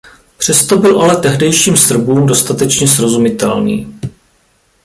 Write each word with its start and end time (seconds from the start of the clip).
Přesto 0.37 0.77
byl 0.77 1.01
ale 1.01 1.15
tehdejším 1.15 1.77
Srbům 1.77 2.25
dostatečně 2.27 2.87
srozumitelný. 2.87 3.99